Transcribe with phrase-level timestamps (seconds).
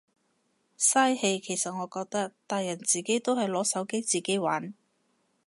[0.79, 4.73] 嘥氣其實我覺得，大人自己都係攞手機自己玩。